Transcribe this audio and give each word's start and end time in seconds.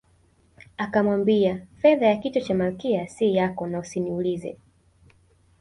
Akamwambia 0.77 1.67
fedha 1.75 2.05
ya 2.07 2.17
kichwa 2.17 2.41
cha 2.41 2.53
Malkia 2.53 3.07
si 3.07 3.35
yako 3.35 3.67
na 3.67 3.79
usiniulize 3.79 4.57